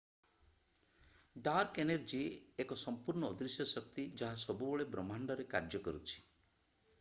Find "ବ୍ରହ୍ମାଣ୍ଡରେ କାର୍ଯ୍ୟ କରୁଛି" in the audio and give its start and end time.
4.97-6.19